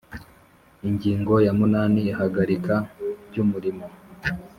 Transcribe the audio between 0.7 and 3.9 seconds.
Ingingo ya munani Ihagarika ry’umurimo